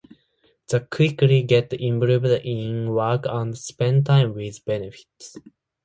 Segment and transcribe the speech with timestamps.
[0.67, 5.37] They quickly get involved in work and spend time with benefits.